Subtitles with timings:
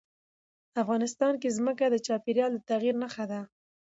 [0.81, 3.41] افغانستان کې ځمکه د چاپېریال د تغیر نښه ده.